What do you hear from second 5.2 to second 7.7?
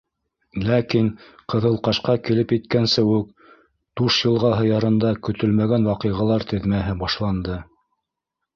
көтөлмәгән ваҡиғалар теҙмәһе башланды.